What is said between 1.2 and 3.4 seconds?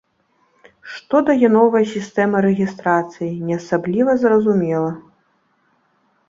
дае новая сістэма рэгістрацыі,